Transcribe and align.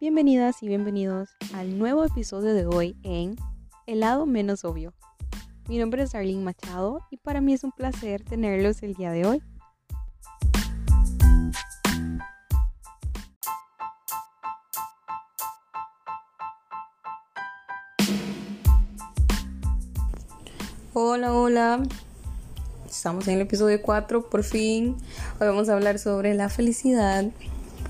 Bienvenidas 0.00 0.62
y 0.62 0.66
bienvenidos 0.66 1.28
al 1.52 1.78
nuevo 1.78 2.06
episodio 2.06 2.54
de 2.54 2.64
hoy 2.64 2.96
en 3.02 3.36
El 3.86 4.00
lado 4.00 4.24
menos 4.24 4.64
obvio. 4.64 4.94
Mi 5.68 5.76
nombre 5.76 6.02
es 6.02 6.14
Arlene 6.14 6.42
Machado 6.42 7.00
y 7.10 7.18
para 7.18 7.42
mí 7.42 7.52
es 7.52 7.64
un 7.64 7.72
placer 7.72 8.24
tenerlos 8.24 8.82
el 8.82 8.94
día 8.94 9.12
de 9.12 9.26
hoy. 9.26 9.42
Hola, 20.94 21.34
hola. 21.34 21.82
Estamos 22.88 23.28
en 23.28 23.34
el 23.34 23.42
episodio 23.42 23.82
4, 23.82 24.30
por 24.30 24.44
fin. 24.44 24.96
Hoy 25.38 25.48
vamos 25.48 25.68
a 25.68 25.74
hablar 25.74 25.98
sobre 25.98 26.32
la 26.32 26.48
felicidad 26.48 27.26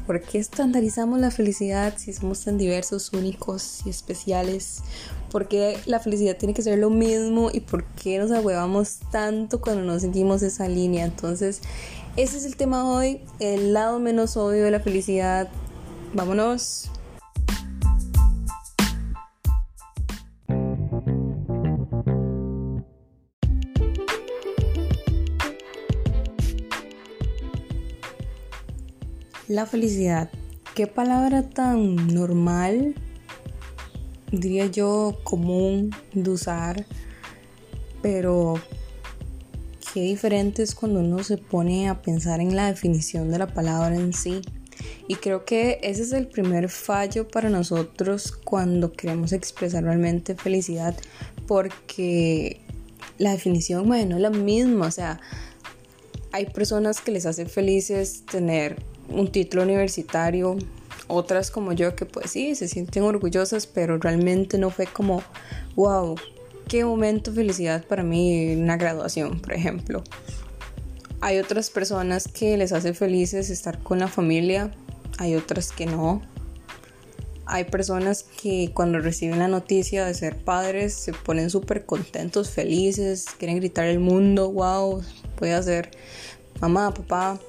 ¿Por 0.07 0.21
qué 0.23 0.39
estandarizamos 0.39 1.21
la 1.21 1.31
felicidad 1.31 1.95
si 1.97 2.13
somos 2.13 2.45
tan 2.45 2.59
diversos, 2.59 3.13
únicos 3.13 3.81
y 3.87 3.91
especiales? 3.91 4.83
¿Por 5.31 5.47
qué 5.47 5.79
la 5.87 6.01
felicidad 6.01 6.37
tiene 6.37 6.55
que 6.55 6.63
ser 6.63 6.79
lo 6.79 6.91
mismo? 6.91 7.51
¿Y 7.53 7.61
por 7.61 7.85
qué 7.85 8.19
nos 8.19 8.33
ahuevamos 8.33 8.99
tanto 9.13 9.61
cuando 9.61 9.83
nos 9.85 10.03
sentimos 10.03 10.43
esa 10.43 10.69
línea? 10.69 11.05
Entonces, 11.05 11.61
ese 12.17 12.39
es 12.39 12.45
el 12.45 12.57
tema 12.57 12.79
de 12.79 12.89
hoy, 12.89 13.21
el 13.39 13.73
lado 13.73 14.01
menos 14.01 14.37
obvio 14.37 14.65
de 14.65 14.73
la 14.73 14.81
felicidad. 14.81 15.49
Vámonos. 16.13 16.91
La 29.51 29.67
felicidad. 29.67 30.31
Qué 30.77 30.87
palabra 30.87 31.43
tan 31.43 32.07
normal, 32.15 32.95
diría 34.31 34.67
yo, 34.67 35.19
común 35.25 35.91
de 36.15 36.31
usar, 36.31 36.87
pero 38.01 38.61
qué 39.93 40.03
diferente 40.03 40.63
es 40.63 40.77
cuando 40.77 41.01
uno 41.01 41.25
se 41.25 41.37
pone 41.37 41.89
a 41.89 42.01
pensar 42.01 42.41
en 42.41 42.55
la 42.55 42.69
definición 42.69 43.29
de 43.29 43.39
la 43.39 43.49
palabra 43.49 43.97
en 43.97 44.13
sí. 44.13 44.41
Y 45.09 45.17
creo 45.17 45.45
que 45.45 45.81
ese 45.83 46.03
es 46.03 46.13
el 46.13 46.29
primer 46.29 46.69
fallo 46.69 47.27
para 47.27 47.51
nosotros 47.51 48.31
cuando 48.31 48.93
queremos 48.93 49.33
expresar 49.33 49.83
realmente 49.83 50.37
felicidad, 50.37 50.95
porque 51.49 52.61
la 53.19 53.33
definición, 53.33 53.89
bueno, 53.89 54.11
no 54.11 54.17
es 54.17 54.23
la 54.23 54.31
misma, 54.31 54.87
o 54.87 54.93
sea, 54.93 55.19
hay 56.31 56.47
personas 56.47 57.01
que 57.01 57.11
les 57.11 57.27
hace 57.27 57.47
felices 57.47 58.25
tener 58.27 58.77
un 59.11 59.31
título 59.31 59.63
universitario, 59.63 60.57
otras 61.09 61.51
como 61.51 61.73
yo 61.73 61.95
que 61.95 62.07
pues 62.07 62.31
sí, 62.31 62.55
se 62.55 62.69
sienten 62.69 63.03
orgullosas, 63.03 63.67
pero 63.67 63.99
realmente 63.99 64.59
no 64.59 64.71
fue 64.71 64.87
como, 64.87 65.23
wow, 65.77 66.17
qué 66.69 66.85
momento 66.85 67.33
felicidad 67.33 67.85
para 67.85 68.03
mí 68.03 68.55
una 68.55 68.77
graduación, 68.77 69.41
por 69.41 69.53
ejemplo. 69.53 70.03
Hay 71.21 71.39
otras 71.39 71.69
personas 71.69 72.29
que 72.29 72.57
les 72.57 72.73
hace 72.73 72.95
felices 72.95 73.51
estar 73.51 73.79
con 73.81 73.99
la 73.99 74.09
familia, 74.09 74.73
hay 75.19 75.35
otras 75.35 75.71
que 75.73 75.87
no. 75.87 76.23
Hay 77.45 77.65
personas 77.65 78.23
que 78.23 78.71
cuando 78.73 79.01
reciben 79.01 79.41
la 79.41 79.49
noticia 79.49 80.07
de 80.07 80.15
ser 80.15 80.37
padres 80.37 80.95
se 80.95 81.13
ponen 81.13 81.51
súper 81.51 81.85
contentos, 81.85 82.51
felices, 82.51 83.27
quieren 83.37 83.57
gritar 83.57 83.87
el 83.87 83.99
mundo, 83.99 84.53
wow, 84.53 85.03
voy 85.41 85.51
a 85.51 85.63
ser 85.63 85.91
mamá, 86.61 86.95
papá, 86.95 87.41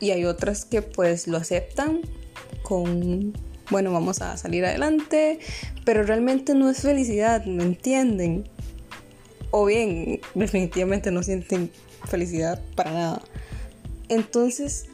y 0.00 0.10
hay 0.10 0.24
otras 0.24 0.64
que 0.64 0.82
pues 0.82 1.28
lo 1.28 1.36
aceptan 1.36 2.00
con, 2.62 3.32
bueno, 3.70 3.92
vamos 3.92 4.22
a 4.22 4.36
salir 4.36 4.64
adelante, 4.64 5.38
pero 5.84 6.02
realmente 6.02 6.54
no 6.54 6.70
es 6.70 6.80
felicidad, 6.80 7.44
¿me 7.44 7.62
entienden? 7.62 8.48
O 9.50 9.66
bien, 9.66 10.20
definitivamente 10.34 11.10
no 11.10 11.22
sienten 11.22 11.70
felicidad 12.06 12.62
para 12.74 12.92
nada. 12.92 13.22
Entonces, 14.08 14.86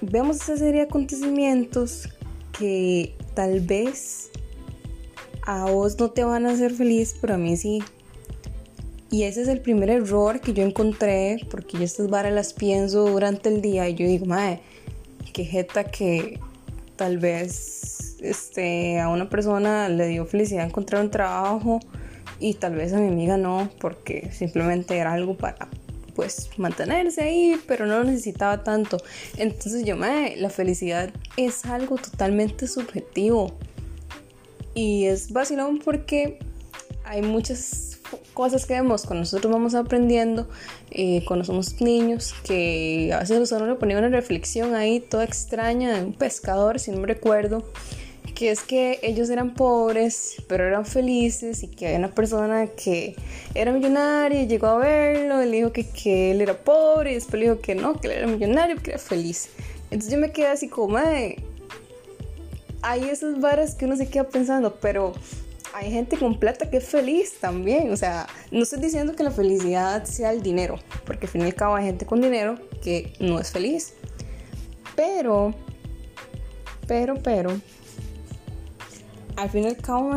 vemos 0.00 0.36
esa 0.36 0.56
serie 0.56 0.80
de 0.80 0.86
acontecimientos 0.86 2.08
que 2.58 3.14
tal 3.34 3.60
vez 3.60 4.30
a 5.42 5.70
vos 5.70 5.98
no 5.98 6.10
te 6.10 6.24
van 6.24 6.46
a 6.46 6.50
hacer 6.50 6.72
feliz, 6.72 7.16
pero 7.20 7.34
a 7.34 7.38
mí 7.38 7.56
sí. 7.56 7.82
Y 9.12 9.24
ese 9.24 9.42
es 9.42 9.48
el 9.48 9.60
primer 9.60 9.90
error 9.90 10.40
que 10.40 10.54
yo 10.54 10.64
encontré, 10.64 11.46
porque 11.50 11.76
yo 11.76 11.84
estas 11.84 12.08
varas 12.08 12.32
las 12.32 12.54
pienso 12.54 13.04
durante 13.10 13.50
el 13.50 13.60
día 13.60 13.86
y 13.86 13.94
yo 13.94 14.06
digo, 14.06 14.24
madre, 14.24 14.60
qué 15.34 15.44
jeta 15.44 15.84
que 15.84 16.40
tal 16.96 17.18
vez 17.18 18.16
este, 18.22 19.00
a 19.00 19.10
una 19.10 19.28
persona 19.28 19.90
le 19.90 20.08
dio 20.08 20.24
felicidad 20.24 20.64
encontrar 20.64 21.02
un 21.02 21.10
trabajo 21.10 21.78
y 22.40 22.54
tal 22.54 22.74
vez 22.74 22.94
a 22.94 23.00
mi 23.00 23.08
amiga 23.08 23.36
no, 23.36 23.68
porque 23.80 24.30
simplemente 24.32 24.96
era 24.96 25.12
algo 25.12 25.36
para 25.36 25.68
pues 26.14 26.48
mantenerse 26.56 27.22
ahí, 27.22 27.60
pero 27.66 27.84
no 27.84 27.98
lo 27.98 28.04
necesitaba 28.04 28.64
tanto. 28.64 28.96
Entonces 29.36 29.84
yo, 29.84 29.94
madre, 29.94 30.36
la 30.38 30.48
felicidad 30.48 31.10
es 31.36 31.66
algo 31.66 31.96
totalmente 31.96 32.66
subjetivo. 32.66 33.58
Y 34.74 35.04
es 35.04 35.32
vacilón 35.32 35.80
porque 35.80 36.38
hay 37.04 37.20
muchas 37.20 37.91
cosas 38.34 38.66
que 38.66 38.74
vemos 38.74 39.02
cuando 39.02 39.20
nosotros 39.20 39.52
vamos 39.52 39.74
aprendiendo, 39.74 40.48
eh, 40.90 41.24
cuando 41.26 41.44
somos 41.44 41.80
niños, 41.80 42.34
que 42.44 43.12
a 43.14 43.20
veces 43.20 43.52
uno 43.52 43.66
le 43.66 43.74
ponía 43.74 43.98
una 43.98 44.08
reflexión 44.08 44.74
ahí 44.74 45.00
toda 45.00 45.24
extraña 45.24 45.94
de 45.94 46.04
un 46.04 46.12
pescador, 46.12 46.78
si 46.78 46.90
no 46.90 46.98
me 46.98 47.06
recuerdo, 47.06 47.64
que 48.34 48.50
es 48.50 48.62
que 48.62 48.98
ellos 49.02 49.30
eran 49.30 49.54
pobres, 49.54 50.36
pero 50.48 50.66
eran 50.66 50.86
felices 50.86 51.62
y 51.62 51.68
que 51.68 51.86
había 51.86 51.98
una 51.98 52.14
persona 52.14 52.66
que 52.66 53.14
era 53.54 53.72
millonaria 53.72 54.42
y 54.42 54.46
llegó 54.46 54.68
a 54.68 54.78
verlo, 54.78 55.42
y 55.42 55.46
le 55.46 55.56
dijo 55.58 55.72
que, 55.72 55.88
que 55.88 56.30
él 56.30 56.40
era 56.40 56.54
pobre 56.54 57.12
y 57.12 57.14
después 57.14 57.40
le 57.40 57.50
dijo 57.50 57.60
que 57.60 57.74
no, 57.74 58.00
que 58.00 58.08
él 58.08 58.14
era 58.14 58.26
millonario, 58.26 58.76
que 58.76 58.92
era 58.92 58.98
feliz. 58.98 59.50
Entonces 59.90 60.12
yo 60.12 60.18
me 60.18 60.32
quedé 60.32 60.46
así 60.46 60.68
como, 60.68 60.96
hay 60.96 61.36
esas 63.08 63.40
varas 63.40 63.74
que 63.74 63.84
uno 63.84 63.96
se 63.96 64.08
queda 64.08 64.24
pensando, 64.24 64.76
pero 64.80 65.12
hay 65.74 65.90
gente 65.90 66.16
con 66.16 66.38
plata 66.38 66.68
que 66.70 66.78
es 66.78 66.88
feliz 66.88 67.38
también. 67.40 67.92
O 67.92 67.96
sea, 67.96 68.26
no 68.50 68.62
estoy 68.62 68.80
diciendo 68.80 69.14
que 69.14 69.22
la 69.22 69.30
felicidad 69.30 70.04
sea 70.04 70.32
el 70.32 70.42
dinero, 70.42 70.78
porque 71.06 71.26
al 71.26 71.32
fin 71.32 71.42
y 71.42 71.44
al 71.44 71.54
cabo 71.54 71.74
hay 71.76 71.84
gente 71.84 72.06
con 72.06 72.20
dinero 72.20 72.58
que 72.82 73.12
no 73.20 73.38
es 73.38 73.50
feliz. 73.50 73.94
Pero, 74.94 75.54
pero, 76.86 77.14
pero, 77.22 77.50
al 79.36 79.50
fin 79.50 79.64
y 79.64 79.66
al 79.66 79.76
cabo 79.76 80.14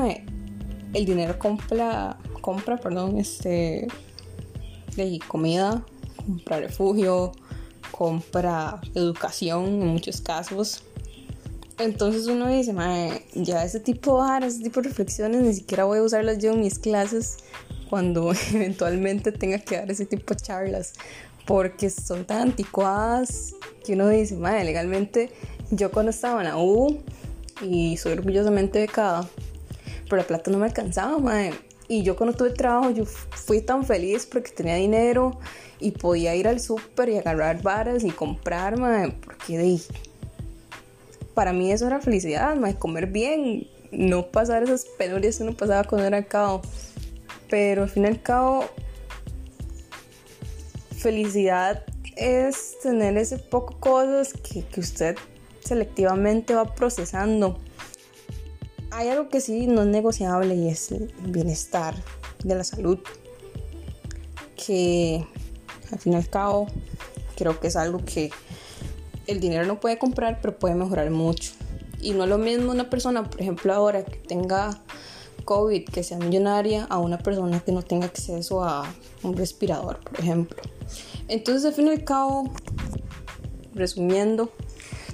el 0.93 1.05
dinero 1.05 1.39
compra, 1.39 2.17
compra, 2.41 2.77
perdón, 2.77 3.17
este, 3.17 3.87
comida, 5.27 5.85
compra 6.17 6.59
refugio, 6.59 7.31
compra 7.91 8.81
educación 8.93 9.66
en 9.81 9.87
muchos 9.87 10.22
casos. 10.22 10.83
Entonces 11.78 12.28
uno 12.28 12.47
dice, 12.47 12.74
ya 13.34 13.63
ese 13.66 13.81
tipo 13.81 14.24
de 14.24 14.47
ese 14.47 14.63
tipo 14.63 14.81
de 14.81 14.90
reflexiones, 14.90 15.41
ni 15.41 15.53
siquiera 15.53 15.84
voy 15.84 16.00
a 16.00 16.03
usarlas 16.03 16.38
yo 16.38 16.53
en 16.53 16.62
mis 16.62 16.80
clases 16.80 17.38
cuando 17.90 18.31
eventualmente 18.53 19.31
tenga 19.31 19.59
que 19.59 19.78
dar 19.78 19.91
ese 19.91 20.06
tipo 20.06 20.34
de 20.34 20.40
charlas, 20.40 20.94
porque 21.46 21.90
son 21.90 22.25
tan 22.25 22.50
anticuadas 22.50 23.53
que 23.84 23.94
uno 23.94 24.08
dice, 24.08 24.35
madre, 24.35 24.64
legalmente 24.64 25.31
yo 25.69 25.91
cuando 25.91 26.12
estaba 26.12 26.41
en 26.41 26.47
la 26.47 26.58
U 26.58 26.97
y 27.62 27.97
soy 27.97 28.14
orgullosamente 28.14 28.80
becada, 28.80 29.28
pero 30.06 30.18
la 30.18 30.28
plata 30.28 30.52
no 30.52 30.58
me 30.58 30.66
alcanzaba, 30.66 31.18
madre. 31.19 31.53
Y 31.88 32.02
yo 32.02 32.16
cuando 32.16 32.35
tuve 32.35 32.50
trabajo, 32.50 32.90
yo 32.90 33.06
fui 33.06 33.62
tan 33.62 33.85
feliz 33.85 34.25
porque 34.25 34.52
tenía 34.52 34.75
dinero 34.75 35.40
y 35.80 35.91
podía 35.91 36.35
ir 36.35 36.47
al 36.47 36.59
súper 36.59 37.09
y 37.09 37.18
agarrar 37.18 37.62
varas 37.62 38.03
y 38.03 38.09
comprar, 38.09 38.80
madre, 38.80 39.16
porque 39.24 39.58
de 39.58 39.80
para 41.35 41.53
mí 41.53 41.72
eso 41.72 41.85
era 41.85 42.02
felicidad, 42.02 42.58
comer 42.79 43.08
bien, 43.08 43.67
no 43.91 44.32
pasar 44.32 44.64
esas 44.64 44.85
penurias 44.97 45.37
que 45.37 45.43
uno 45.43 45.55
pasaba 45.55 45.84
cuando 45.84 46.08
era 46.08 46.23
cabo. 46.23 46.61
Pero 47.49 47.84
al 47.84 47.90
fin 47.90 48.05
y 48.05 48.08
al 48.08 48.22
cabo, 48.22 48.66
felicidad 50.97 51.84
es 52.16 52.79
tener 52.82 53.17
ese 53.17 53.37
poco 53.37 53.79
cosas 53.79 54.34
que, 54.34 54.66
que 54.66 54.79
usted 54.79 55.17
selectivamente 55.64 56.55
va 56.55 56.73
procesando. 56.73 57.59
Hay 58.91 59.09
algo 59.09 59.28
que 59.28 59.41
sí 59.41 59.67
no 59.67 59.82
es 59.82 59.87
negociable 59.87 60.55
y 60.55 60.70
es 60.70 60.91
el 60.91 61.14
bienestar 61.28 61.93
de 62.43 62.55
la 62.55 62.64
salud. 62.64 62.99
Que 64.55 65.28
al 65.91 65.99
fin 65.99 66.14
y 66.14 66.16
al 66.16 66.29
cabo 66.29 66.67
creo 67.35 67.59
que 67.59 67.67
es 67.67 67.76
algo 67.76 68.03
que 68.05 68.32
el 69.27 69.39
dinero 69.39 69.66
no 69.66 69.79
puede 69.79 69.97
comprar, 69.97 70.39
pero 70.41 70.57
puede 70.57 70.75
mejorar 70.75 71.09
mucho. 71.11 71.53
Y 72.01 72.11
no 72.11 72.23
es 72.23 72.29
lo 72.29 72.37
mismo 72.37 72.72
una 72.72 72.89
persona, 72.89 73.23
por 73.23 73.41
ejemplo, 73.41 73.73
ahora 73.73 74.03
que 74.03 74.17
tenga 74.17 74.81
COVID, 75.43 75.85
que 75.85 76.03
sea 76.03 76.17
millonaria, 76.17 76.85
a 76.89 76.97
una 76.99 77.17
persona 77.17 77.59
que 77.59 77.72
no 77.72 77.81
tenga 77.81 78.05
acceso 78.05 78.63
a 78.63 78.91
un 79.23 79.35
respirador, 79.35 79.99
por 79.99 80.19
ejemplo. 80.19 80.61
Entonces, 81.27 81.66
al 81.66 81.73
fin 81.73 81.87
y 81.87 81.91
al 81.91 82.03
cabo, 82.03 82.51
resumiendo, 83.73 84.51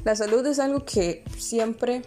la 0.03 0.15
salud 0.15 0.45
es 0.45 0.59
algo 0.59 0.83
que 0.85 1.23
siempre 1.37 2.01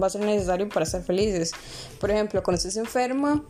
va 0.00 0.06
a 0.06 0.10
ser 0.10 0.22
necesario 0.24 0.68
para 0.68 0.84
estar 0.84 1.02
felices. 1.02 1.52
Por 2.00 2.10
ejemplo, 2.10 2.42
cuando 2.42 2.58
estés 2.58 2.76
enferma, 2.76 3.44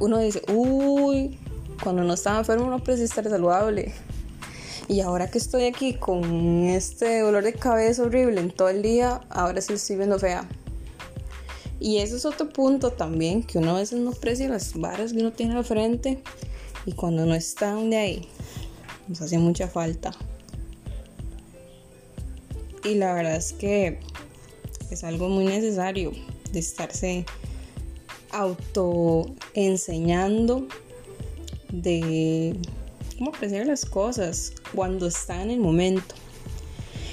uno 0.00 0.18
dice, 0.18 0.42
uy, 0.52 1.38
cuando 1.82 2.02
no 2.02 2.14
estaba 2.14 2.38
enfermo 2.38 2.68
no 2.70 2.78
precisa 2.82 3.04
estar 3.04 3.28
saludable. 3.30 3.94
Y 4.88 5.00
ahora 5.00 5.30
que 5.30 5.38
estoy 5.38 5.64
aquí 5.64 5.94
con 5.94 6.64
este 6.64 7.20
dolor 7.20 7.44
de 7.44 7.54
cabeza 7.54 8.02
horrible 8.02 8.40
en 8.40 8.50
todo 8.50 8.68
el 8.68 8.82
día, 8.82 9.20
ahora 9.30 9.60
sí 9.60 9.74
estoy 9.74 9.96
viendo 9.96 10.18
fea. 10.18 10.48
Y 11.80 11.98
ese 11.98 12.16
es 12.16 12.24
otro 12.24 12.48
punto 12.48 12.92
también, 12.92 13.42
que 13.42 13.58
uno 13.58 13.76
a 13.76 13.80
veces 13.80 13.98
no 14.00 14.10
aprecia 14.10 14.48
las 14.48 14.74
varas 14.74 15.12
que 15.12 15.18
uno 15.18 15.32
tiene 15.32 15.56
al 15.56 15.64
frente 15.64 16.22
y 16.86 16.92
cuando 16.92 17.26
no 17.26 17.34
están 17.34 17.90
de 17.90 17.96
ahí, 17.96 18.28
nos 19.08 19.20
hace 19.20 19.38
mucha 19.38 19.68
falta. 19.68 20.12
Y 22.84 22.94
la 22.94 23.14
verdad 23.14 23.36
es 23.36 23.52
que 23.52 24.00
es 24.90 25.04
algo 25.04 25.28
muy 25.28 25.44
necesario 25.44 26.12
de 26.52 26.58
estarse 26.58 27.24
auto 28.30 29.26
enseñando 29.54 30.66
de 31.70 32.56
cómo 33.22 33.36
apreciar 33.36 33.68
las 33.68 33.84
cosas 33.84 34.52
cuando 34.74 35.06
está 35.06 35.40
en 35.44 35.52
el 35.52 35.60
momento. 35.60 36.16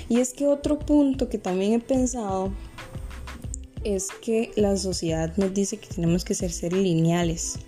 Y 0.09 0.19
es 0.19 0.33
que 0.33 0.47
otro 0.47 0.79
punto 0.79 1.29
que 1.29 1.37
también 1.37 1.73
he 1.73 1.79
pensado 1.79 2.51
es 3.83 4.07
que 4.19 4.49
la 4.55 4.75
sociedad 4.75 5.31
nos 5.37 5.53
dice 5.53 5.77
que 5.77 5.85
tenemos 5.85 6.25
que 6.25 6.33
ser, 6.33 6.51
ser 6.51 6.73
lineales. 6.73 7.59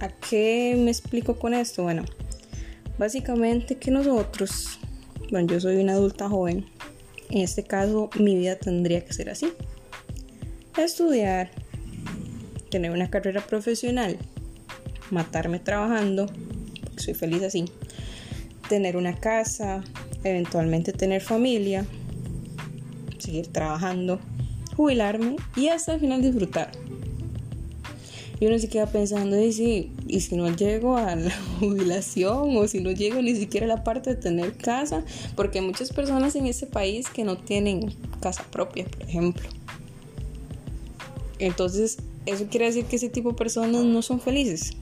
¿A 0.00 0.08
qué 0.08 0.74
me 0.78 0.90
explico 0.90 1.38
con 1.38 1.52
esto? 1.52 1.82
Bueno, 1.82 2.02
básicamente 2.96 3.76
que 3.76 3.90
nosotros, 3.90 4.78
bueno, 5.30 5.48
yo 5.52 5.60
soy 5.60 5.76
una 5.76 5.92
adulta 5.92 6.30
joven, 6.30 6.64
en 7.28 7.42
este 7.42 7.62
caso 7.62 8.08
mi 8.18 8.36
vida 8.36 8.56
tendría 8.56 9.04
que 9.04 9.12
ser 9.12 9.28
así. 9.28 9.52
Estudiar, 10.78 11.50
tener 12.70 12.90
una 12.90 13.10
carrera 13.10 13.42
profesional, 13.46 14.16
matarme 15.10 15.58
trabajando, 15.58 16.26
soy 16.96 17.14
feliz 17.14 17.42
así, 17.42 17.64
tener 18.68 18.96
una 18.96 19.14
casa, 19.14 19.82
eventualmente 20.24 20.92
tener 20.92 21.20
familia, 21.20 21.86
seguir 23.18 23.46
trabajando, 23.48 24.20
jubilarme 24.76 25.36
y 25.56 25.68
hasta 25.68 25.94
el 25.94 26.00
final 26.00 26.22
disfrutar. 26.22 26.70
Y 28.38 28.46
uno 28.46 28.58
se 28.58 28.68
queda 28.68 28.86
pensando, 28.86 29.40
y 29.40 29.50
si, 29.50 29.92
y 30.06 30.20
si 30.20 30.36
no 30.36 30.54
llego 30.54 30.98
a 30.98 31.16
la 31.16 31.30
jubilación 31.58 32.56
o 32.56 32.68
si 32.68 32.80
no 32.80 32.90
llego 32.90 33.22
ni 33.22 33.34
siquiera 33.34 33.64
a 33.64 33.68
la 33.68 33.84
parte 33.84 34.10
de 34.10 34.16
tener 34.16 34.56
casa, 34.56 35.04
porque 35.34 35.58
hay 35.58 35.64
muchas 35.64 35.90
personas 35.90 36.36
en 36.36 36.46
este 36.46 36.66
país 36.66 37.08
que 37.08 37.24
no 37.24 37.38
tienen 37.38 37.94
casa 38.20 38.44
propia, 38.50 38.84
por 38.84 39.02
ejemplo. 39.08 39.48
Entonces, 41.38 41.98
eso 42.26 42.46
quiere 42.50 42.66
decir 42.66 42.84
que 42.84 42.96
ese 42.96 43.08
tipo 43.08 43.30
de 43.30 43.36
personas 43.36 43.84
no 43.84 44.02
son 44.02 44.20
felices, 44.20 44.72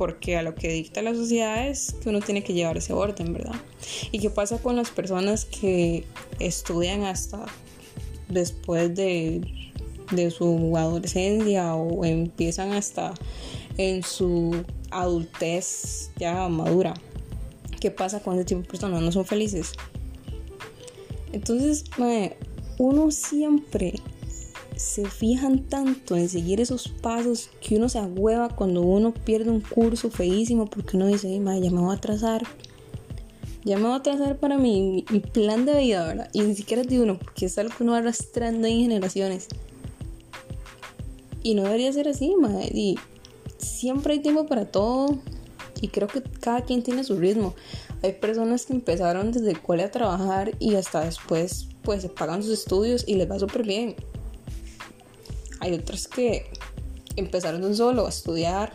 porque 0.00 0.38
a 0.38 0.42
lo 0.42 0.54
que 0.54 0.68
dicta 0.68 1.02
la 1.02 1.12
sociedad 1.12 1.68
es 1.68 1.94
que 2.02 2.08
uno 2.08 2.20
tiene 2.20 2.42
que 2.42 2.54
llevar 2.54 2.78
ese 2.78 2.94
orden, 2.94 3.34
¿verdad? 3.34 3.60
¿Y 4.10 4.18
qué 4.18 4.30
pasa 4.30 4.56
con 4.56 4.76
las 4.76 4.88
personas 4.88 5.44
que 5.44 6.06
estudian 6.38 7.02
hasta 7.04 7.44
después 8.30 8.94
de, 8.94 9.42
su 10.30 10.74
adolescencia 10.74 11.74
o 11.74 12.02
empiezan 12.06 12.72
hasta 12.72 13.12
en 13.76 14.02
su 14.02 14.64
adultez 14.90 16.12
ya 16.16 16.48
madura. 16.48 16.94
¿Qué 17.78 17.90
pasa 17.90 18.20
con 18.20 18.36
ese 18.36 18.46
tipo 18.46 18.62
de 18.62 18.68
personas? 18.68 19.02
No 19.02 19.12
son 19.12 19.26
felices. 19.26 19.72
Entonces, 21.34 21.84
uno 22.78 23.10
siempre 23.10 23.92
se 24.80 25.04
fijan 25.04 25.68
tanto 25.68 26.16
en 26.16 26.28
seguir 26.28 26.60
esos 26.60 26.88
pasos 26.88 27.50
que 27.60 27.76
uno 27.76 27.90
se 27.90 27.98
agüeva 27.98 28.48
cuando 28.48 28.80
uno 28.80 29.12
pierde 29.12 29.50
un 29.50 29.60
curso 29.60 30.10
feísimo 30.10 30.66
porque 30.66 30.96
uno 30.96 31.06
dice, 31.06 31.30
ya 31.30 31.38
me 31.38 31.80
voy 31.80 31.90
a 31.90 31.98
atrasar 31.98 32.46
ya 33.62 33.76
me 33.76 33.88
voy 33.88 33.96
a 33.96 34.02
trazar 34.02 34.38
para 34.38 34.56
mi, 34.56 35.04
plan 35.32 35.66
de 35.66 35.78
vida, 35.78 36.06
¿verdad? 36.06 36.30
Y 36.32 36.40
ni 36.40 36.54
siquiera 36.54 36.82
es 36.82 36.88
de 36.88 37.00
uno, 37.00 37.18
porque 37.18 37.46
es 37.46 37.58
algo 37.58 37.76
que 37.76 37.82
uno 37.82 37.92
va 37.92 37.98
arrastrando 37.98 38.66
en 38.66 38.78
generaciones. 38.80 39.48
Y 41.42 41.54
no 41.54 41.64
debería 41.64 41.92
ser 41.92 42.08
así, 42.08 42.34
madre. 42.36 42.70
Y 42.72 42.98
siempre 43.58 44.14
hay 44.14 44.20
tiempo 44.20 44.46
para 44.46 44.64
todo. 44.64 45.18
Y 45.82 45.88
creo 45.88 46.08
que 46.08 46.22
cada 46.22 46.62
quien 46.62 46.82
tiene 46.82 47.04
su 47.04 47.16
ritmo. 47.16 47.54
Hay 48.02 48.12
personas 48.12 48.64
que 48.64 48.72
empezaron 48.72 49.30
desde 49.30 49.50
el 49.50 49.60
cole 49.60 49.82
a 49.82 49.90
trabajar 49.90 50.52
y 50.58 50.76
hasta 50.76 51.04
después 51.04 51.66
pues 51.82 52.02
se 52.02 52.08
pagan 52.08 52.42
sus 52.42 52.52
estudios 52.52 53.04
y 53.06 53.14
les 53.16 53.30
va 53.30 53.38
súper 53.38 53.62
bien. 53.62 53.94
Hay 55.60 55.74
otras 55.74 56.08
que 56.08 56.50
empezaron 57.16 57.60
de 57.60 57.68
un 57.68 57.76
solo 57.76 58.06
a 58.06 58.08
estudiar, 58.08 58.72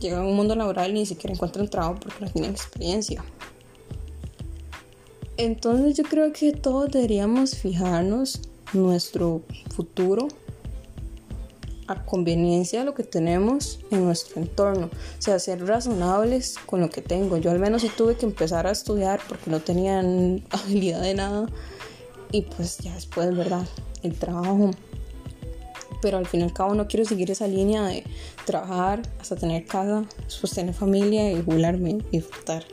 llegan 0.00 0.22
a 0.22 0.26
un 0.26 0.34
mundo 0.34 0.54
laboral 0.54 0.90
y 0.90 0.94
ni 0.94 1.06
siquiera 1.06 1.34
encuentran 1.34 1.68
trabajo 1.68 2.00
porque 2.00 2.24
no 2.24 2.30
tienen 2.30 2.50
experiencia. 2.50 3.24
Entonces 5.36 5.96
yo 5.96 6.04
creo 6.04 6.32
que 6.32 6.52
todos 6.52 6.90
deberíamos 6.90 7.56
fijarnos 7.56 8.40
nuestro 8.72 9.42
futuro 9.74 10.28
a 11.88 12.04
conveniencia 12.04 12.80
de 12.80 12.84
lo 12.84 12.94
que 12.94 13.02
tenemos 13.02 13.80
en 13.90 14.04
nuestro 14.04 14.40
entorno. 14.40 14.86
O 14.86 15.22
sea, 15.22 15.38
ser 15.38 15.66
razonables 15.66 16.56
con 16.66 16.80
lo 16.80 16.90
que 16.90 17.02
tengo. 17.02 17.36
Yo 17.36 17.50
al 17.50 17.58
menos 17.58 17.82
sí 17.82 17.90
tuve 17.96 18.16
que 18.16 18.26
empezar 18.26 18.66
a 18.66 18.70
estudiar 18.70 19.20
porque 19.28 19.50
no 19.50 19.60
tenían 19.60 20.42
habilidad 20.50 21.00
de 21.00 21.14
nada. 21.14 21.46
Y 22.30 22.42
pues 22.42 22.78
ya 22.78 22.94
después, 22.94 23.34
¿verdad? 23.36 23.66
El 24.02 24.14
trabajo. 24.18 24.70
Pero 26.02 26.18
al 26.18 26.26
fin 26.26 26.40
y 26.40 26.42
al 26.42 26.52
cabo 26.52 26.74
no 26.74 26.86
quiero 26.86 27.06
seguir 27.06 27.30
esa 27.30 27.46
línea 27.46 27.86
de 27.86 28.04
trabajar 28.44 29.00
hasta 29.18 29.36
tener 29.36 29.64
casa, 29.64 30.04
sostener 30.26 30.74
familia 30.74 31.32
y 31.32 31.42
jubilarme 31.42 31.98
y 32.10 32.18
disfrutar. 32.18 32.64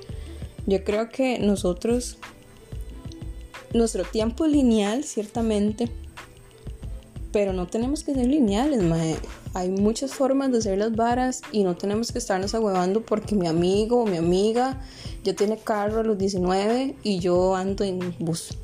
Yo 0.65 0.83
creo 0.83 1.07
que 1.09 1.39
nosotros 1.39 2.17
nuestro 3.73 4.03
tiempo 4.03 4.45
es 4.45 4.51
lineal, 4.51 5.03
ciertamente, 5.03 5.89
pero 7.31 7.53
no 7.53 7.67
tenemos 7.67 8.03
que 8.03 8.13
ser 8.13 8.27
lineales, 8.27 8.81
mae. 8.83 9.15
Hay 9.53 9.69
muchas 9.69 10.13
formas 10.13 10.51
de 10.51 10.59
hacer 10.59 10.77
las 10.77 10.95
varas 10.95 11.41
y 11.51 11.63
no 11.63 11.75
tenemos 11.75 12.11
que 12.11 12.19
estarnos 12.19 12.53
ahuevando 12.53 13.01
porque 13.01 13.35
mi 13.35 13.47
amigo 13.47 14.01
o 14.01 14.05
mi 14.05 14.17
amiga 14.17 14.81
ya 15.23 15.33
tiene 15.33 15.57
carro 15.57 16.01
a 16.01 16.03
los 16.03 16.17
19 16.17 16.95
y 17.03 17.19
yo 17.19 17.55
ando 17.55 17.83
en 17.83 18.15
bus. 18.19 18.57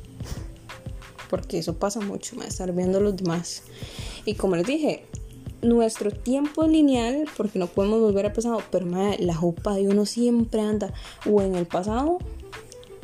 Porque 1.28 1.58
eso 1.58 1.74
pasa 1.74 2.00
mucho, 2.00 2.36
mae, 2.36 2.48
estar 2.48 2.72
viendo 2.72 2.98
a 2.98 3.00
los 3.00 3.16
demás. 3.16 3.62
Y 4.26 4.34
como 4.34 4.56
les 4.56 4.66
dije, 4.66 5.04
nuestro 5.62 6.10
tiempo 6.10 6.64
es 6.64 6.70
lineal 6.70 7.26
porque 7.36 7.58
no 7.58 7.68
podemos 7.68 8.00
volver 8.00 8.26
al 8.26 8.32
pasado, 8.32 8.58
pero 8.70 8.84
mae, 8.84 9.18
la 9.18 9.34
jupa 9.34 9.74
de 9.74 9.88
uno 9.88 10.04
siempre 10.04 10.60
anda 10.60 10.92
o 11.30 11.40
en 11.40 11.54
el 11.54 11.66
pasado 11.66 12.18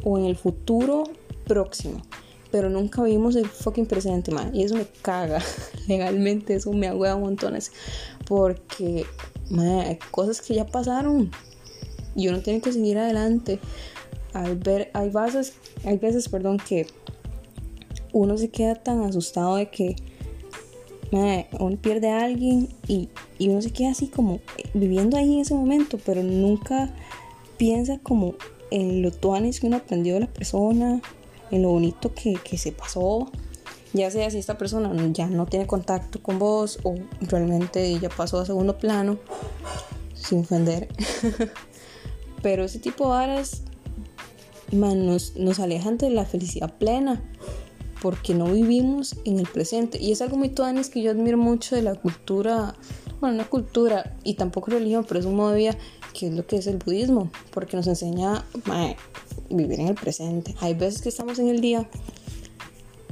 o 0.05 0.19
en 0.19 0.26
el 0.26 0.37
futuro 0.37 1.05
próximo. 1.47 2.02
Pero 2.50 2.69
nunca 2.69 3.02
vimos 3.02 3.37
el 3.37 3.49
fucking 3.49 3.87
presente, 3.87 4.31
man. 4.31 4.55
Y 4.55 4.64
eso 4.64 4.75
me 4.75 4.87
caga. 5.00 5.43
Legalmente 5.88 6.55
eso 6.55 6.73
me 6.73 6.87
agüea 6.87 7.17
montones. 7.17 7.73
Porque, 8.26 9.07
man, 9.49 9.81
hay 9.81 9.99
cosas 10.11 10.43
que 10.43 10.55
ya 10.55 10.67
pasaron. 10.67 11.31
Y 12.14 12.29
uno 12.29 12.41
tiene 12.41 12.61
que 12.61 12.73
seguir 12.73 12.99
adelante. 12.99 13.59
Al 14.35 14.57
ver, 14.57 14.91
hay 14.93 15.09
veces, 15.09 15.55
hay 15.85 15.97
veces, 15.97 16.29
perdón, 16.29 16.59
que 16.59 16.87
uno 18.12 18.37
se 18.37 18.50
queda 18.50 18.75
tan 18.75 19.00
asustado 19.00 19.57
de 19.57 19.71
que 19.71 19.97
man, 21.12 21.47
uno 21.61 21.76
pierde 21.76 22.11
a 22.11 22.25
alguien 22.25 22.69
y, 22.88 23.09
y 23.38 23.49
uno 23.49 23.62
se 23.62 23.71
queda 23.71 23.90
así 23.90 24.09
como 24.09 24.40
viviendo 24.75 25.16
ahí 25.16 25.35
en 25.35 25.40
ese 25.40 25.54
momento, 25.54 25.99
pero 26.04 26.23
nunca 26.23 26.90
piensa 27.57 27.99
como 27.99 28.35
en 28.71 29.02
lo 29.02 29.11
tuanes 29.12 29.61
que 29.61 29.66
uno 29.66 29.76
aprendió 29.76 30.14
de 30.14 30.21
la 30.21 30.26
persona 30.26 31.00
en 31.52 31.62
lo 31.62 31.69
bonito 31.69 32.12
que, 32.14 32.38
se 32.57 32.73
pasó, 32.73 33.31
ya 33.92 34.11
sea 34.11 34.31
si 34.31 34.38
esta 34.38 34.57
persona 34.57 34.90
ya 35.12 35.26
no 35.26 35.47
tiene 35.47 35.66
contacto 35.66 36.23
con 36.23 36.38
vos 36.38 36.78
o 36.83 36.95
realmente 37.21 37.99
ya 38.00 38.09
pasó 38.09 38.40
a 38.40 38.47
segundo 38.47 38.78
plano, 38.78 39.19
sin 40.14 40.40
ofender. 40.40 40.88
Pero 42.42 42.64
ese 42.64 42.78
tipo 42.78 43.04
de 43.04 43.11
varas 43.11 43.62
nos, 44.73 45.37
nos 45.37 45.61
alejan 45.61 45.99
de 45.99 46.09
la 46.09 46.25
felicidad 46.25 46.73
plena 46.78 47.23
porque 48.02 48.35
no 48.35 48.47
vivimos 48.47 49.14
en 49.25 49.38
el 49.38 49.47
presente. 49.47 49.97
Y 50.00 50.11
es 50.11 50.21
algo 50.21 50.37
muy 50.37 50.49
tuanis 50.49 50.90
que 50.90 51.00
yo 51.00 51.12
admiro 51.12 51.38
mucho 51.38 51.76
de 51.76 51.82
la 51.82 51.94
cultura, 51.94 52.75
bueno, 53.21 53.37
no 53.37 53.49
cultura 53.49 54.16
y 54.25 54.35
tampoco 54.35 54.73
religión, 54.73 55.06
pero 55.06 55.21
es 55.21 55.26
un 55.26 55.37
modo 55.37 55.52
de 55.52 55.59
vida 55.59 55.78
que 56.12 56.26
es 56.26 56.35
lo 56.35 56.44
que 56.44 56.56
es 56.56 56.66
el 56.66 56.78
budismo, 56.78 57.30
porque 57.52 57.76
nos 57.76 57.87
enseña 57.87 58.44
vivir 59.49 59.80
en 59.80 59.88
el 59.88 59.94
presente. 59.94 60.54
Hay 60.61 60.75
veces 60.75 61.00
que 61.00 61.09
estamos 61.09 61.38
en 61.38 61.49
el 61.49 61.61
día 61.61 61.88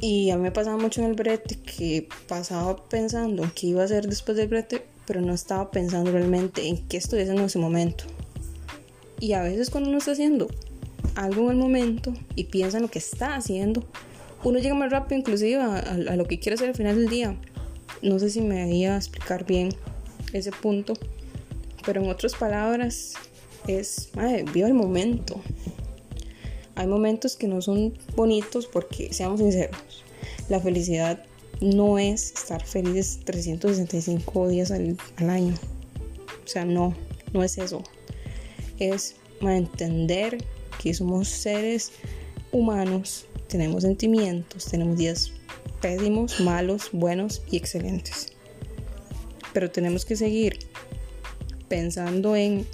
y 0.00 0.30
a 0.30 0.36
mí 0.36 0.42
me 0.42 0.50
pasaba 0.50 0.76
mucho 0.76 1.00
en 1.02 1.06
el 1.06 1.14
brete 1.14 1.60
que 1.60 2.08
pasaba 2.26 2.76
pensando 2.88 3.44
en 3.44 3.50
qué 3.52 3.68
iba 3.68 3.82
a 3.82 3.84
hacer 3.84 4.08
después 4.08 4.36
del 4.36 4.48
brete, 4.48 4.84
pero 5.06 5.20
no 5.20 5.32
estaba 5.32 5.70
pensando 5.70 6.10
realmente 6.10 6.66
en 6.66 6.88
qué 6.88 6.96
estoy 6.96 7.20
haciendo 7.20 7.42
en 7.42 7.46
ese 7.46 7.60
momento. 7.60 8.04
Y 9.20 9.34
a 9.34 9.42
veces 9.42 9.70
cuando 9.70 9.88
uno 9.88 9.98
está 9.98 10.12
haciendo 10.12 10.48
algo 11.14 11.44
en 11.44 11.50
el 11.50 11.56
momento 11.58 12.12
y 12.34 12.44
piensa 12.44 12.78
en 12.78 12.82
lo 12.82 12.90
que 12.90 12.98
está 12.98 13.36
haciendo, 13.36 13.84
uno 14.42 14.58
llega 14.58 14.74
más 14.74 14.90
rápido 14.90 15.18
inclusive 15.18 15.56
a, 15.56 16.16
lo 16.16 16.24
que 16.26 16.38
quiere 16.38 16.54
hacer 16.54 16.68
al 16.68 16.74
final 16.74 16.96
del 16.96 17.08
día. 17.08 17.36
No 18.02 18.18
sé 18.18 18.30
si 18.30 18.40
me 18.40 18.74
iba 18.74 18.94
a 18.94 18.96
explicar 18.96 19.44
bien 19.44 19.70
ese 20.32 20.52
punto, 20.52 20.94
pero 21.84 22.02
en 22.02 22.08
otras 22.08 22.34
palabras 22.34 23.14
es, 23.66 24.10
madre, 24.14 24.44
viva 24.52 24.68
el 24.68 24.74
momento. 24.74 25.40
Hay 26.74 26.86
momentos 26.86 27.36
que 27.36 27.46
no 27.46 27.60
son 27.60 27.98
bonitos 28.16 28.66
porque, 28.66 29.12
seamos 29.12 29.40
sinceros, 29.40 30.04
la 30.48 30.60
felicidad 30.60 31.22
no 31.60 31.98
es 31.98 32.32
estar 32.32 32.64
felices 32.64 33.20
365 33.24 34.48
días 34.48 34.70
al, 34.70 34.96
año. 35.18 35.54
O 36.44 36.48
sea, 36.48 36.64
no, 36.64 36.94
no 37.34 37.44
es 37.44 37.58
eso. 37.58 37.82
Es 38.78 39.16
entender 39.42 40.38
que 40.82 40.94
somos 40.94 41.28
seres 41.28 41.92
humanos, 42.50 43.26
tenemos 43.50 43.82
sentimientos, 43.82 44.64
tenemos 44.66 44.96
días 44.96 45.32
pésimos, 45.80 46.40
malos, 46.40 46.90
buenos 46.92 47.42
y 47.50 47.56
excelentes. 47.56 48.32
Pero 49.52 49.70
tenemos 49.70 50.04
que 50.04 50.16
seguir 50.16 50.58
pensando 51.68 52.36
en 52.36 52.66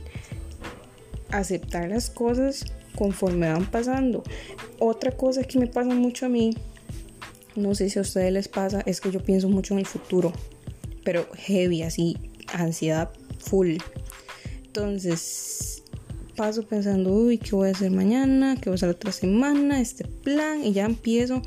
aceptar 1.31 1.89
las 1.89 2.11
cosas 2.11 2.67
conforme 2.95 3.51
van 3.51 3.71
pasando. 3.71 4.23
Otra 4.79 5.13
cosa 5.13 5.45
que 5.45 5.59
me 5.59 5.67
pasa 5.67 5.95
mucho 5.95 6.27
a 6.27 6.29
mí, 6.29 6.55
no 7.55 7.75
sé 7.75 7.89
si 7.89 7.99
a 7.99 8.03
ustedes 8.03 8.33
les 8.33 8.49
pasa, 8.49 8.83
es 8.85 9.01
que 9.01 9.11
yo 9.11 9.21
pienso 9.21 9.49
mucho 9.49 9.75
en 9.75 9.81
el 9.81 9.87
futuro, 9.87 10.33
pero 11.05 11.27
heavy, 11.35 11.83
así, 11.83 12.17
ansiedad 12.53 13.11
full. 13.39 13.77
Entonces, 14.67 15.66
paso 16.37 16.67
pensando, 16.67 17.13
uy, 17.13 17.39
¿qué 17.39 17.57
voy 17.57 17.69
a 17.69 17.73
hacer 17.73 17.91
mañana? 17.91 18.57
¿Qué 18.57 18.71
voy 18.71 18.75
a 18.75 18.77
hacer 18.77 18.91
otra 18.91 19.13
semana? 19.13 19.81
Este 19.81 20.05
plan, 20.05 20.63
y 20.63 20.73
ya 20.73 20.85
empiezo. 20.85 21.43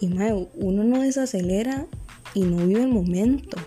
Y 0.00 0.08
madre, 0.08 0.48
uno 0.54 0.84
no 0.84 1.02
desacelera 1.02 1.86
y 2.34 2.42
no 2.42 2.66
vive 2.66 2.82
el 2.82 2.88
momento. 2.88 3.58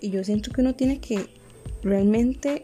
Y 0.00 0.10
yo 0.10 0.24
siento 0.24 0.52
que 0.52 0.60
uno 0.62 0.74
tiene 0.74 1.00
que 1.00 1.26
realmente 1.82 2.62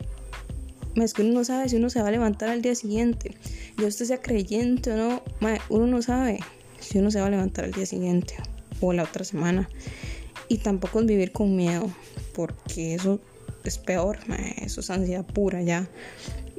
es 0.96 1.14
que 1.14 1.22
uno 1.22 1.32
no 1.32 1.44
sabe 1.44 1.68
si 1.68 1.76
uno 1.76 1.88
se 1.88 2.02
va 2.02 2.08
a 2.08 2.10
levantar 2.10 2.50
al 2.50 2.62
día 2.62 2.74
siguiente. 2.74 3.34
Y 3.78 3.84
usted 3.84 4.04
sea 4.04 4.20
creyente 4.20 4.92
o 4.92 4.96
no, 4.96 5.22
uno 5.70 5.86
no 5.86 6.02
sabe 6.02 6.40
si 6.80 6.98
uno 6.98 7.10
se 7.10 7.20
va 7.20 7.26
a 7.26 7.30
levantar 7.30 7.64
al 7.64 7.72
día 7.72 7.86
siguiente 7.86 8.34
o 8.80 8.92
la 8.92 9.04
otra 9.04 9.24
semana. 9.24 9.68
Y 10.48 10.58
tampoco 10.58 11.00
es 11.00 11.06
vivir 11.06 11.32
con 11.32 11.56
miedo, 11.56 11.90
porque 12.34 12.94
eso 12.94 13.20
es 13.64 13.78
peor, 13.78 14.18
eso 14.60 14.80
es 14.80 14.90
ansiedad 14.90 15.24
pura 15.24 15.62
ya. 15.62 15.88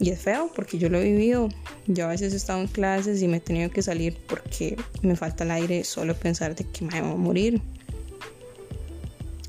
Y 0.04 0.10
es 0.10 0.20
feo 0.20 0.52
porque 0.54 0.78
yo 0.78 0.90
lo 0.90 1.00
he 1.00 1.04
vivido. 1.06 1.48
Yo 1.88 2.08
a 2.08 2.10
veces 2.10 2.34
he 2.34 2.36
estado 2.36 2.60
en 2.60 2.68
clases 2.68 3.22
y 3.22 3.28
me 3.30 3.38
he 3.38 3.40
tenido 3.40 3.70
que 3.70 3.82
salir 3.82 4.18
porque 4.28 4.76
me 5.02 5.16
falta 5.16 5.46
el 5.46 5.52
aire 5.52 5.86
solo 5.86 6.14
pensar 6.14 6.58
de 6.58 6.66
que 6.66 6.84
me 6.84 7.02
voy 7.02 7.12
a 7.12 7.16
morir. 7.16 7.62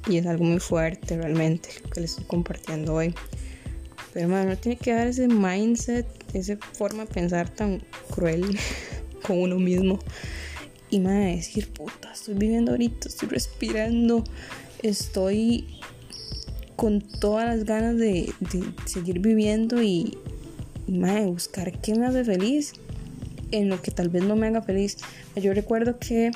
Y 0.08 0.18
es 0.18 0.26
algo 0.26 0.44
muy 0.44 0.60
fuerte 0.60 1.16
realmente 1.16 1.70
lo 1.82 1.90
que 1.90 2.02
les 2.02 2.10
estoy 2.10 2.26
compartiendo 2.26 2.94
hoy. 2.94 3.12
Pero 4.12 4.28
no 4.28 4.56
tiene 4.56 4.76
que 4.76 4.92
dar 4.92 5.08
ese 5.08 5.26
mindset, 5.26 6.06
esa 6.34 6.56
forma 6.74 7.04
de 7.04 7.12
pensar 7.12 7.48
tan 7.48 7.82
cruel 8.14 8.56
con 9.26 9.40
uno 9.40 9.58
mismo. 9.58 9.98
Y 10.88 11.00
me 11.00 11.34
decir, 11.34 11.68
puta, 11.72 12.12
estoy 12.12 12.34
viviendo 12.34 12.70
ahorita, 12.70 13.08
estoy 13.08 13.28
respirando, 13.28 14.22
estoy 14.84 15.80
con 16.76 17.00
todas 17.00 17.46
las 17.46 17.64
ganas 17.64 17.96
de, 17.96 18.32
seguir 18.86 19.18
viviendo 19.18 19.82
y, 19.82 20.16
y 20.86 21.26
buscar 21.26 21.80
qué 21.80 21.94
me 21.94 22.06
hace 22.06 22.24
feliz 22.24 22.72
en 23.50 23.68
lo 23.68 23.80
que 23.80 23.90
tal 23.90 24.08
vez 24.08 24.24
no 24.24 24.36
me 24.36 24.46
haga 24.46 24.62
feliz. 24.62 24.98
Yo 25.36 25.54
recuerdo 25.54 25.98
que 25.98 26.30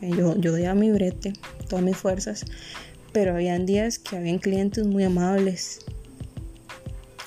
yo, 0.00 0.36
yo 0.38 0.70
a 0.70 0.74
mi 0.74 0.90
brete, 0.90 1.32
todas 1.68 1.84
mis 1.84 1.96
fuerzas, 1.96 2.44
pero 3.12 3.34
habían 3.34 3.66
días 3.66 3.98
que 3.98 4.16
habían 4.16 4.38
clientes 4.38 4.86
muy 4.86 5.04
amables 5.04 5.80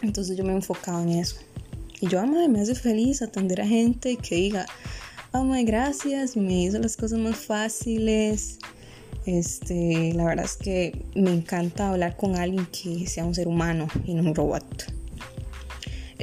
entonces 0.04 0.36
yo 0.38 0.44
me 0.44 0.52
enfocaba 0.54 1.02
en 1.02 1.10
eso. 1.10 1.38
Y 2.02 2.08
yo, 2.08 2.20
ama, 2.20 2.48
me 2.50 2.60
hace 2.60 2.76
feliz 2.76 3.22
atender 3.22 3.62
a 3.62 3.66
gente 3.66 4.18
que 4.18 4.36
diga, 4.36 4.66
oh 5.32 5.44
my 5.44 5.64
gracias, 5.64 6.36
me 6.36 6.64
hizo 6.64 6.78
las 6.78 6.98
cosas 6.98 7.20
más 7.20 7.38
fáciles. 7.38 8.60
Este, 9.26 10.12
la 10.14 10.26
verdad 10.26 10.46
es 10.46 10.58
que 10.58 11.06
me 11.16 11.32
encanta 11.32 11.90
hablar 11.90 12.18
con 12.18 12.36
alguien 12.36 12.68
que 12.68 13.08
sea 13.08 13.24
un 13.24 13.34
ser 13.34 13.48
humano 13.48 13.88
y 14.04 14.14
no 14.14 14.24
un 14.24 14.36
robot. 14.36 14.93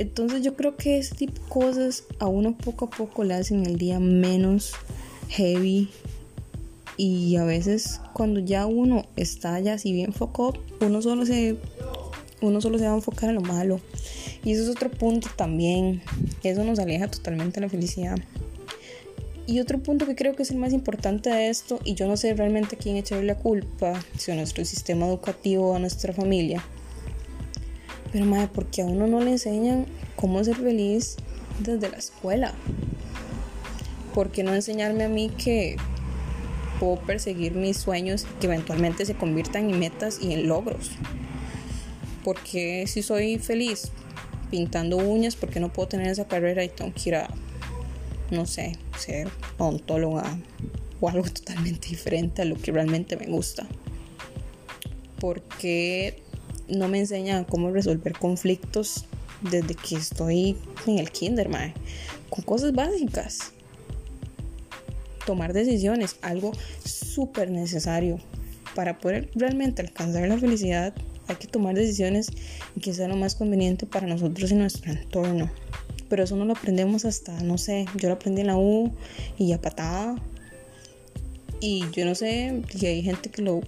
Entonces 0.01 0.43
yo 0.43 0.57
creo 0.57 0.79
que 0.79 0.97
ese 0.97 1.15
tipo 1.15 1.35
de 1.35 1.49
cosas 1.51 2.05
a 2.21 2.27
uno 2.27 2.57
poco 2.57 2.87
a 2.87 2.91
poco 2.91 3.23
le 3.23 3.35
hacen 3.35 3.67
el 3.67 3.77
día 3.77 4.01
menos 4.01 4.73
heavy 5.29 5.91
y 6.97 7.37
a 7.37 7.45
veces 7.45 8.01
cuando 8.15 8.41
ya 8.41 8.65
uno 8.65 9.05
está 9.17 9.61
ya 9.61 9.75
así 9.75 9.93
bien 9.93 10.15
focado, 10.15 10.55
uno 10.81 11.03
solo 11.03 11.27
se 11.27 11.59
uno 12.41 12.63
solo 12.63 12.79
se 12.79 12.87
va 12.87 12.93
a 12.93 12.95
enfocar 12.95 13.29
en 13.29 13.35
lo 13.35 13.43
malo. 13.43 13.79
Y 14.43 14.53
eso 14.53 14.63
es 14.63 14.71
otro 14.71 14.91
punto 14.91 15.29
también. 15.37 16.01
Eso 16.43 16.65
nos 16.65 16.79
aleja 16.79 17.11
totalmente 17.11 17.61
de 17.61 17.67
la 17.67 17.69
felicidad. 17.69 18.17
Y 19.47 19.61
otro 19.61 19.83
punto 19.83 20.07
que 20.07 20.15
creo 20.15 20.35
que 20.35 20.45
es 20.45 20.51
el 20.51 20.57
más 20.57 20.73
importante 20.73 21.29
de 21.29 21.51
esto, 21.51 21.79
y 21.85 21.93
yo 21.93 22.09
no 22.09 22.17
sé 22.17 22.33
realmente 22.33 22.79
quién 22.79 22.97
echarle 22.97 23.27
la 23.27 23.35
culpa, 23.37 24.03
si 24.17 24.31
a 24.31 24.35
nuestro 24.35 24.65
sistema 24.65 25.07
educativo 25.07 25.73
o 25.73 25.77
a 25.77 25.79
nuestra 25.79 26.15
familia. 26.15 26.65
Pero 28.13 28.25
madre, 28.25 28.49
porque 28.53 28.83
a 28.83 28.87
uno 28.87 29.07
no 29.07 29.21
le 29.21 29.33
enseñan 29.33 29.87
cómo 30.17 30.43
ser 30.43 30.57
feliz 30.57 31.17
desde 31.61 31.89
la 31.89 31.97
escuela. 31.97 32.53
¿Por 34.15 34.31
qué 34.31 34.43
no 34.43 34.55
enseñarme 34.55 35.05
a 35.05 35.09
mí 35.09 35.31
que 35.31 35.77
puedo 36.81 36.97
perseguir 36.97 37.53
mis 37.55 37.77
sueños 37.77 38.27
que 38.41 38.47
eventualmente 38.47 39.07
se 39.07 39.15
conviertan 39.15 39.71
en 39.71 39.79
metas 39.79 40.19
y 40.21 40.33
en 40.33 40.49
logros? 40.49 40.91
porque 42.25 42.85
si 42.87 43.03
soy 43.03 43.39
feliz 43.39 43.91
pintando 44.51 44.97
uñas, 44.97 45.37
porque 45.37 45.61
no 45.61 45.73
puedo 45.73 45.89
tener 45.89 46.09
esa 46.09 46.27
carrera 46.27 46.65
y 46.65 46.69
tengo 46.69 46.93
que 46.93 47.11
ir 47.11 47.15
a, 47.17 47.29
no 48.31 48.47
sé, 48.47 48.77
ser 48.99 49.29
odontóloga 49.59 50.39
o 51.01 51.09
algo 51.09 51.25
totalmente 51.31 51.89
diferente 51.89 52.43
a 52.43 52.45
lo 52.45 52.57
que 52.57 52.73
realmente 52.73 53.17
me 53.17 53.27
gusta? 53.27 53.67
Porque 55.19 56.23
no 56.71 56.89
me 56.89 56.99
enseñan 56.99 57.45
cómo 57.45 57.71
resolver 57.71 58.13
conflictos 58.15 59.05
desde 59.43 59.75
que 59.75 59.97
estoy 59.97 60.57
en 60.87 60.99
el 60.99 61.11
kinder, 61.11 61.49
con 62.29 62.45
cosas 62.45 62.73
básicas. 62.73 63.53
Tomar 65.27 65.53
decisiones, 65.53 66.17
algo 66.23 66.53
súper 66.85 67.51
necesario 67.51 68.19
para 68.75 68.99
poder 68.99 69.31
realmente 69.35 69.83
alcanzar 69.83 70.27
la 70.29 70.39
felicidad 70.39 70.95
hay 71.31 71.37
que 71.37 71.47
tomar 71.47 71.75
decisiones 71.77 72.29
que 72.83 72.93
sea 72.93 73.07
lo 73.07 73.17
más 73.17 73.37
conveniente 73.37 73.87
para 73.87 74.07
nosotros 74.07 74.51
y 74.51 74.55
nuestro 74.55 74.91
entorno. 74.91 75.51
Pero 76.09 76.25
eso 76.25 76.35
no 76.35 76.45
lo 76.45 76.55
aprendemos 76.55 77.05
hasta, 77.05 77.41
no 77.43 77.57
sé, 77.57 77.87
yo 77.97 78.09
lo 78.09 78.15
aprendí 78.17 78.41
en 78.41 78.49
la 78.49 78.57
U 78.57 78.93
y 79.39 79.53
a 79.53 79.61
patada. 79.61 80.17
Y 81.61 81.85
yo 81.93 82.05
no 82.05 82.17
sé, 82.17 82.63
y 82.75 82.87
hay 82.87 83.03
gente 83.03 83.31
que 83.31 83.43
lo 83.43 83.61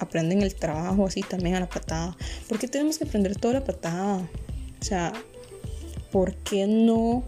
aprende 0.00 0.34
en 0.34 0.42
el 0.42 0.54
trabajo 0.54 1.06
así 1.06 1.22
también 1.22 1.56
a 1.56 1.60
la 1.60 1.68
patada. 1.68 2.16
¿Por 2.48 2.58
qué 2.58 2.68
tenemos 2.68 2.98
que 2.98 3.04
aprender 3.04 3.36
toda 3.36 3.54
la 3.54 3.64
patada? 3.64 4.28
O 4.80 4.84
sea, 4.84 5.12
¿por 6.12 6.34
qué 6.34 6.66
no 6.66 7.24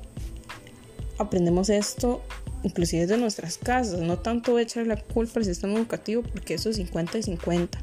aprendemos 1.19 1.71
esto 1.71 2.23
inclusive 2.63 3.07
de 3.07 3.19
nuestras 3.19 3.59
casas? 3.59 4.01
No 4.01 4.19
tanto 4.19 4.59
echar 4.59 4.87
la 4.87 4.97
culpa 4.97 5.41
al 5.41 5.45
sistema 5.45 5.75
educativo 5.75 6.23
porque 6.23 6.55
eso 6.55 6.71
es 6.71 6.77
50 6.77 7.19
y 7.19 7.23
50 7.23 7.79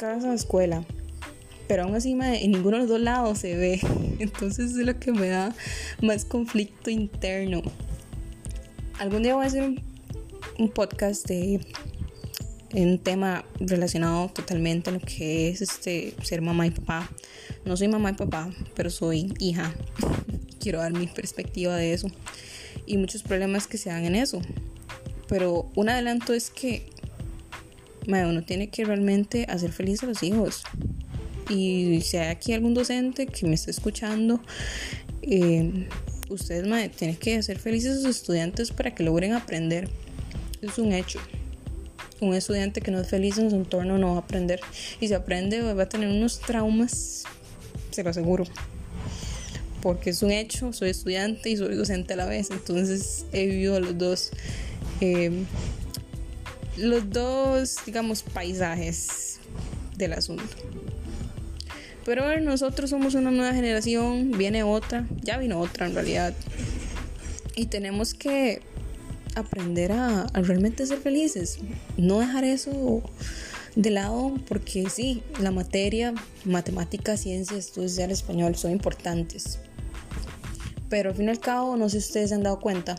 casa, 0.00 0.32
escuela. 0.32 0.82
Pero 1.68 1.82
aún 1.82 1.94
así 1.94 2.12
en 2.12 2.52
ninguno 2.52 2.78
de 2.78 2.82
los 2.82 2.88
dos 2.88 3.00
lados 3.00 3.38
se 3.38 3.54
ve. 3.54 3.80
Entonces 4.18 4.72
es 4.72 4.86
lo 4.86 4.98
que 4.98 5.12
me 5.12 5.28
da 5.28 5.54
más 6.00 6.24
conflicto 6.24 6.90
interno. 6.90 7.60
Algún 8.98 9.22
día 9.22 9.34
voy 9.34 9.44
a 9.44 9.48
hacer 9.48 9.62
un, 10.58 10.70
podcast 10.70 11.26
de 11.26 11.60
un 12.72 12.98
tema 12.98 13.44
relacionado 13.58 14.28
totalmente 14.28 14.90
a 14.90 14.92
lo 14.92 15.00
que 15.00 15.48
es 15.48 15.60
este 15.60 16.14
ser 16.22 16.42
mamá 16.42 16.66
y 16.66 16.70
papá. 16.70 17.10
No 17.64 17.76
soy 17.76 17.88
mamá 17.88 18.10
y 18.10 18.14
papá, 18.14 18.50
pero 18.74 18.90
soy 18.90 19.34
hija. 19.38 19.74
Quiero 20.60 20.78
dar 20.78 20.92
mi 20.92 21.06
perspectiva 21.06 21.76
de 21.76 21.92
eso 21.94 22.10
y 22.86 22.96
muchos 22.96 23.22
problemas 23.22 23.66
que 23.66 23.78
se 23.78 23.90
dan 23.90 24.04
en 24.04 24.14
eso. 24.14 24.40
Pero 25.28 25.70
un 25.74 25.88
adelanto 25.88 26.34
es 26.34 26.50
que 26.50 26.86
uno 28.06 28.42
tiene 28.42 28.68
que 28.68 28.84
realmente 28.84 29.46
hacer 29.48 29.72
feliz 29.72 30.02
a 30.02 30.06
los 30.06 30.22
hijos. 30.22 30.62
Y 31.48 32.00
si 32.02 32.16
hay 32.16 32.28
aquí 32.28 32.52
algún 32.52 32.74
docente 32.74 33.26
que 33.26 33.46
me 33.46 33.54
está 33.54 33.70
escuchando, 33.70 34.40
eh, 35.22 35.88
ustedes 36.28 36.96
tienen 36.96 37.16
que 37.16 37.36
hacer 37.36 37.58
felices 37.58 37.98
a 37.98 38.00
sus 38.00 38.16
estudiantes 38.16 38.70
para 38.70 38.94
que 38.94 39.02
logren 39.02 39.32
aprender. 39.32 39.88
Es 40.62 40.78
un 40.78 40.92
hecho. 40.92 41.20
Un 42.20 42.34
estudiante 42.34 42.80
que 42.80 42.90
no 42.90 43.00
es 43.00 43.08
feliz 43.08 43.38
en 43.38 43.50
su 43.50 43.56
entorno 43.56 43.98
no 43.98 44.10
va 44.10 44.16
a 44.16 44.18
aprender. 44.20 44.60
Y 45.00 45.08
si 45.08 45.14
aprende 45.14 45.60
va 45.72 45.82
a 45.82 45.88
tener 45.88 46.08
unos 46.08 46.40
traumas, 46.40 47.24
se 47.90 48.02
lo 48.02 48.10
aseguro. 48.10 48.44
porque 49.82 50.10
es 50.10 50.22
un 50.22 50.30
hecho, 50.30 50.74
soy 50.74 50.90
estudiante 50.90 51.48
y 51.48 51.56
soy 51.56 51.74
docente 51.74 52.12
a 52.12 52.16
la 52.16 52.26
vez, 52.26 52.50
entonces 52.50 53.24
he 53.32 53.46
vivido 53.46 53.80
los 53.80 53.96
dos, 53.96 54.30
em, 55.00 55.46
los 56.76 57.08
dos, 57.08 57.76
digamos, 57.86 58.22
paisajes 58.22 59.38
del 59.96 60.12
asunto. 60.12 60.54
Pero 62.04 62.40
nosotros 62.40 62.90
somos 62.90 63.14
una 63.14 63.30
nueva 63.30 63.54
generación, 63.54 64.32
viene 64.32 64.62
otra, 64.62 65.06
ya 65.22 65.38
vino 65.38 65.58
otra 65.60 65.86
en 65.86 65.94
realidad. 65.94 66.34
Y 67.56 67.66
tenemos 67.66 68.14
que 68.14 68.62
aprender 69.36 69.92
a, 69.92 70.22
a 70.22 70.42
realmente 70.42 70.86
ser 70.86 70.98
felices, 70.98 71.58
no 71.96 72.20
dejar 72.20 72.44
eso 72.44 73.02
de 73.74 73.90
lado 73.90 74.34
porque 74.48 74.88
sí, 74.90 75.22
la 75.40 75.50
materia, 75.50 76.14
matemática, 76.44 77.16
ciencia, 77.16 77.56
estudios 77.56 77.96
del 77.96 78.10
español 78.10 78.56
son 78.56 78.72
importantes. 78.72 79.58
Pero 80.88 81.10
al 81.10 81.16
fin 81.16 81.26
y 81.26 81.30
al 81.30 81.38
cabo, 81.38 81.76
no 81.76 81.88
sé 81.88 82.00
si 82.00 82.08
ustedes 82.08 82.30
se 82.30 82.34
han 82.34 82.42
dado 82.42 82.58
cuenta, 82.60 82.96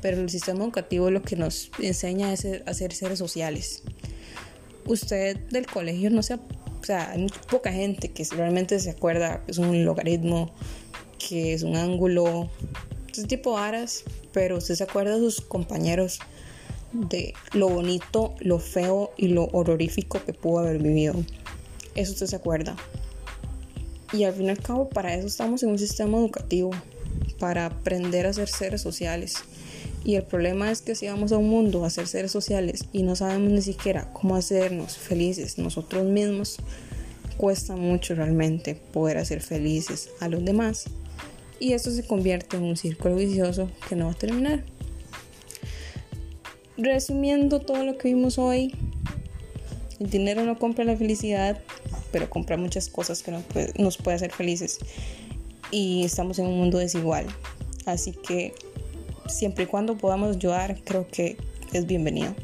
pero 0.00 0.20
el 0.20 0.30
sistema 0.30 0.64
educativo 0.64 1.10
lo 1.10 1.22
que 1.22 1.36
nos 1.36 1.70
enseña 1.80 2.32
es 2.32 2.46
a 2.64 2.74
ser 2.74 2.92
seres 2.92 3.18
sociales. 3.18 3.82
Usted 4.86 5.36
del 5.50 5.66
colegio 5.66 6.10
no 6.10 6.22
se... 6.22 6.34
O 6.34 6.84
sea, 6.86 7.10
hay 7.10 7.26
poca 7.50 7.72
gente 7.72 8.12
que 8.12 8.24
realmente 8.30 8.78
se 8.78 8.90
acuerda 8.90 9.42
que 9.44 9.50
es 9.50 9.58
un 9.58 9.84
logaritmo, 9.84 10.54
que 11.18 11.52
es 11.52 11.64
un 11.64 11.74
ángulo, 11.74 12.48
ese 13.10 13.26
tipo 13.26 13.56
de 13.56 13.64
aras, 13.64 14.04
pero 14.36 14.58
usted 14.58 14.74
se 14.74 14.84
acuerda 14.84 15.14
de 15.14 15.20
sus 15.20 15.40
compañeros 15.40 16.18
de 16.92 17.32
lo 17.54 17.70
bonito, 17.70 18.34
lo 18.40 18.58
feo 18.58 19.10
y 19.16 19.28
lo 19.28 19.44
horrorífico 19.44 20.22
que 20.26 20.34
pudo 20.34 20.58
haber 20.58 20.76
vivido. 20.76 21.14
Eso 21.94 22.12
usted 22.12 22.26
se 22.26 22.36
acuerda. 22.36 22.76
Y 24.12 24.24
al 24.24 24.34
fin 24.34 24.44
y 24.44 24.50
al 24.50 24.58
cabo, 24.58 24.90
para 24.90 25.14
eso 25.14 25.26
estamos 25.26 25.62
en 25.62 25.70
un 25.70 25.78
sistema 25.78 26.18
educativo, 26.18 26.70
para 27.38 27.64
aprender 27.64 28.26
a 28.26 28.34
ser 28.34 28.48
seres 28.48 28.82
sociales. 28.82 29.36
Y 30.04 30.16
el 30.16 30.22
problema 30.22 30.70
es 30.70 30.82
que 30.82 30.94
si 30.94 31.06
vamos 31.06 31.32
a 31.32 31.38
un 31.38 31.48
mundo 31.48 31.86
a 31.86 31.88
ser 31.88 32.06
seres 32.06 32.30
sociales 32.30 32.84
y 32.92 33.04
no 33.04 33.16
sabemos 33.16 33.50
ni 33.50 33.62
siquiera 33.62 34.12
cómo 34.12 34.36
hacernos 34.36 34.98
felices 34.98 35.56
nosotros 35.56 36.04
mismos, 36.04 36.58
cuesta 37.38 37.74
mucho 37.74 38.14
realmente 38.14 38.74
poder 38.74 39.16
hacer 39.16 39.40
felices 39.40 40.10
a 40.20 40.28
los 40.28 40.44
demás. 40.44 40.90
Y 41.58 41.72
eso 41.72 41.90
se 41.90 42.06
convierte 42.06 42.56
en 42.56 42.64
un 42.64 42.76
círculo 42.76 43.16
vicioso 43.16 43.70
que 43.88 43.96
no 43.96 44.06
va 44.06 44.12
a 44.12 44.14
terminar. 44.14 44.64
Resumiendo 46.76 47.60
todo 47.60 47.84
lo 47.84 47.96
que 47.96 48.08
vimos 48.08 48.38
hoy, 48.38 48.74
el 49.98 50.10
dinero 50.10 50.44
no 50.44 50.58
compra 50.58 50.84
la 50.84 50.96
felicidad, 50.96 51.58
pero 52.12 52.28
compra 52.28 52.58
muchas 52.58 52.88
cosas 52.88 53.22
que 53.22 53.30
nos 53.30 53.96
puede, 53.96 54.16
hacer 54.16 54.30
felices. 54.30 54.78
Y 55.70 56.04
estamos 56.04 56.38
en 56.38 56.46
un 56.46 56.58
mundo 56.58 56.78
desigual. 56.78 57.26
Así 57.86 58.12
que 58.12 58.52
siempre 59.26 59.64
y 59.64 59.66
cuando 59.66 59.96
podamos 59.96 60.36
ayudar, 60.36 60.78
creo 60.84 61.08
que 61.08 61.38
es 61.72 61.86
bienvenido. 61.86 62.34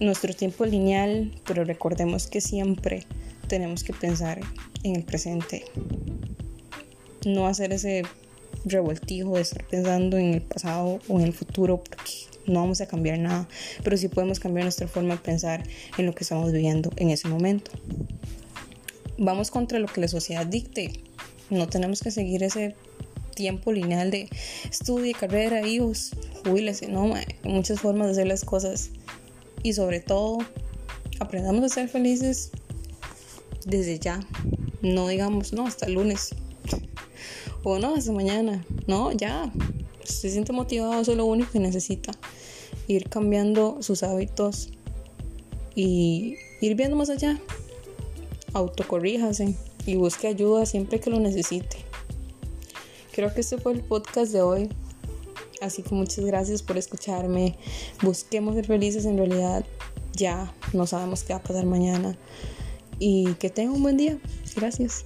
Nuestro 0.00 0.34
tiempo 0.34 0.64
es 0.64 0.72
lineal, 0.72 1.32
pero 1.46 1.64
recordemos 1.64 2.26
que 2.26 2.40
siempre 2.40 3.04
tenemos 3.46 3.84
que 3.84 3.92
pensar 3.92 4.40
en 4.82 4.96
el 4.96 5.04
presente. 5.04 5.64
No 7.28 7.46
hacer 7.46 7.72
ese 7.72 8.02
revoltijo 8.64 9.34
de 9.34 9.42
estar 9.42 9.64
pensando 9.66 10.16
en 10.16 10.34
el 10.34 10.42
pasado 10.42 11.00
o 11.08 11.20
en 11.20 11.26
el 11.26 11.32
futuro, 11.32 11.82
porque 11.82 12.12
no 12.46 12.60
vamos 12.60 12.80
a 12.80 12.86
cambiar 12.86 13.18
nada, 13.18 13.46
pero 13.84 13.96
sí 13.96 14.08
podemos 14.08 14.40
cambiar 14.40 14.64
nuestra 14.64 14.88
forma 14.88 15.14
de 15.16 15.20
pensar 15.20 15.62
en 15.96 16.06
lo 16.06 16.14
que 16.14 16.24
estamos 16.24 16.52
viviendo 16.52 16.90
en 16.96 17.10
ese 17.10 17.28
momento. 17.28 17.70
Vamos 19.18 19.50
contra 19.50 19.78
lo 19.78 19.88
que 19.88 20.00
la 20.00 20.08
sociedad 20.08 20.46
dicte. 20.46 20.92
No 21.50 21.68
tenemos 21.68 22.00
que 22.00 22.10
seguir 22.10 22.42
ese 22.42 22.74
tiempo 23.34 23.72
lineal 23.72 24.10
de 24.10 24.28
estudio, 24.70 25.14
carrera, 25.18 25.66
hijos, 25.66 26.12
jubílese. 26.44 26.88
No, 26.88 27.12
muchas 27.44 27.80
formas 27.80 28.08
de 28.08 28.12
hacer 28.12 28.26
las 28.26 28.44
cosas. 28.44 28.90
Y 29.62 29.72
sobre 29.72 30.00
todo, 30.00 30.38
aprendamos 31.20 31.64
a 31.64 31.68
ser 31.68 31.88
felices 31.88 32.50
desde 33.66 33.98
ya. 33.98 34.20
No 34.82 35.08
digamos, 35.08 35.52
no, 35.52 35.66
hasta 35.66 35.86
el 35.86 35.94
lunes. 35.94 36.34
O 37.62 37.78
no, 37.78 37.94
hasta 37.94 38.12
mañana. 38.12 38.64
No, 38.86 39.12
ya. 39.12 39.52
Se 40.04 40.30
siente 40.30 40.52
motivado, 40.52 41.00
eso 41.00 41.12
es 41.12 41.16
lo 41.16 41.26
único 41.26 41.52
que 41.52 41.60
necesita 41.60 42.12
ir 42.86 43.08
cambiando 43.08 43.78
sus 43.82 44.02
hábitos 44.02 44.70
y 45.74 46.36
ir 46.60 46.74
viendo 46.74 46.96
más 46.96 47.10
allá. 47.10 47.38
Autocorríjase 48.54 49.54
y 49.86 49.96
busque 49.96 50.26
ayuda 50.26 50.66
siempre 50.66 50.98
que 50.98 51.10
lo 51.10 51.20
necesite. 51.20 51.76
Creo 53.12 53.32
que 53.34 53.40
este 53.40 53.58
fue 53.58 53.72
el 53.72 53.80
podcast 53.80 54.32
de 54.32 54.42
hoy. 54.42 54.68
Así 55.60 55.82
que 55.82 55.94
muchas 55.94 56.24
gracias 56.24 56.62
por 56.62 56.78
escucharme. 56.78 57.56
Busquemos 58.02 58.54
ser 58.54 58.66
felices 58.66 59.04
en 59.04 59.18
realidad. 59.18 59.64
Ya 60.14 60.52
no 60.72 60.86
sabemos 60.86 61.24
qué 61.24 61.32
va 61.32 61.40
a 61.40 61.42
pasar 61.42 61.66
mañana. 61.66 62.16
Y 62.98 63.34
que 63.34 63.50
tengan 63.50 63.74
un 63.74 63.82
buen 63.82 63.96
día. 63.96 64.18
Gracias. 64.56 65.04